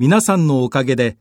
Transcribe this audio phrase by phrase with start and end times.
[0.00, 1.18] 皆さんのおかげで